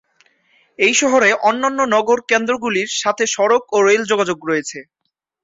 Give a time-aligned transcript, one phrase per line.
[0.79, 4.79] এই শহরে অন্যান্য নগর কেন্দ্রগুলির সাথে সড়ক ও রেল যোগাযোগ রয়েছে।